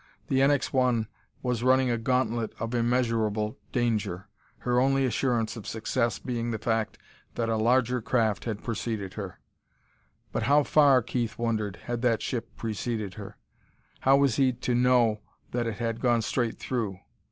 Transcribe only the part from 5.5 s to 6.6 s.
of success being the